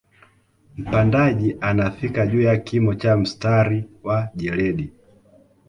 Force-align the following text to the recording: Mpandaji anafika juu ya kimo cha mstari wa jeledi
Mpandaji 0.77 1.57
anafika 1.61 2.27
juu 2.27 2.41
ya 2.41 2.57
kimo 2.57 2.93
cha 2.95 3.17
mstari 3.17 3.85
wa 4.03 4.29
jeledi 4.35 4.93